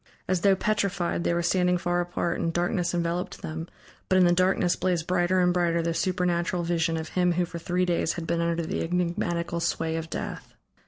As 0.27 0.41
though 0.41 0.55
petrified, 0.55 1.23
they 1.23 1.31
were 1.35 1.43
standing 1.43 1.77
far 1.77 2.01
apart, 2.01 2.39
and 2.39 2.51
darkness 2.51 2.91
enveloped 2.95 3.43
them, 3.43 3.67
but 4.09 4.17
in 4.17 4.25
the 4.25 4.31
darkness 4.33 4.75
blazed 4.75 5.05
brighter 5.05 5.41
and 5.41 5.53
brighter 5.53 5.83
the 5.83 5.93
supernatural 5.93 6.63
vision 6.63 6.97
of 6.97 7.09
him 7.09 7.33
who 7.33 7.45
for 7.45 7.59
three 7.59 7.85
days 7.85 8.13
had 8.13 8.25
been 8.25 8.41
under 8.41 8.63
the 8.65 8.81
enigmatical 8.81 9.59
sway 9.59 9.95
of 9.97 10.09
death. 10.09 10.55